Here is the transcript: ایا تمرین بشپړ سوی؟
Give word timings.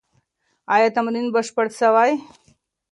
ایا 0.73 0.87
تمرین 0.95 1.27
بشپړ 1.33 1.65
سوی؟ 1.79 2.11